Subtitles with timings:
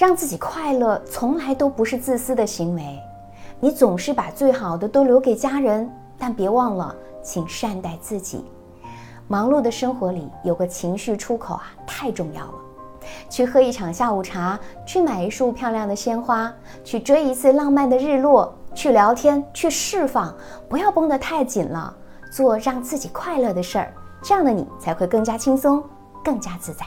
[0.00, 2.98] 让自己快乐从来都不是自私的行为。
[3.60, 8.42] 你总是把最好的都留给家人，但别忘了，请善待自己。
[9.28, 12.54] 忙碌的生活里有个情绪出口啊，太重要了。
[13.28, 16.50] 去喝一场下午茶，去买一束漂亮的鲜花，
[16.82, 20.34] 去追一次浪漫的日落，去聊天，去释放，
[20.66, 21.94] 不要绷得太紧了，
[22.32, 23.92] 做让自己快乐的事儿，
[24.22, 25.84] 这样的你才会更加轻松，
[26.24, 26.86] 更加自在。